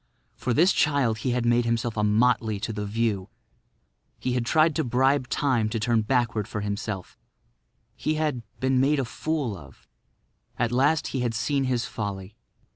[0.35, 3.29] For this child he had made himself a motley to the view.
[4.17, 7.19] He had tried to bribe Time to turn backward for himself;
[7.95, 9.87] he had—been made a fool of.
[10.57, 12.35] At last he had seen his folly.